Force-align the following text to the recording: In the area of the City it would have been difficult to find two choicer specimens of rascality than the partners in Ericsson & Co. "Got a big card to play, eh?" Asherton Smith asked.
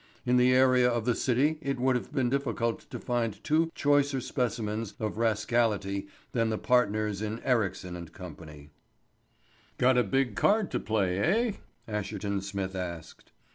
In 0.25 0.37
the 0.37 0.51
area 0.51 0.89
of 0.89 1.05
the 1.05 1.13
City 1.13 1.59
it 1.61 1.79
would 1.79 1.95
have 1.95 2.11
been 2.11 2.27
difficult 2.31 2.89
to 2.89 2.97
find 2.97 3.37
two 3.43 3.71
choicer 3.75 4.19
specimens 4.19 4.95
of 4.99 5.19
rascality 5.19 6.07
than 6.31 6.49
the 6.49 6.57
partners 6.57 7.21
in 7.21 7.39
Ericsson 7.43 8.07
& 8.07 8.07
Co. 8.07 8.35
"Got 9.77 9.99
a 9.99 10.03
big 10.03 10.35
card 10.35 10.71
to 10.71 10.79
play, 10.79 11.19
eh?" 11.19 11.51
Asherton 11.87 12.41
Smith 12.41 12.73
asked. 12.75 13.31